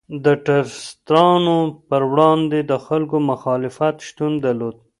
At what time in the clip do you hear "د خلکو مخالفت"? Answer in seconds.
2.71-3.95